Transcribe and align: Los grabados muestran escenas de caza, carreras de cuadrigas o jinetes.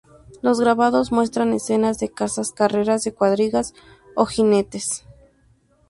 Los 0.41 0.59
grabados 0.59 1.11
muestran 1.11 1.53
escenas 1.53 1.99
de 1.99 2.09
caza, 2.09 2.41
carreras 2.55 3.03
de 3.03 3.13
cuadrigas 3.13 3.75
o 4.15 4.25
jinetes. 4.25 5.05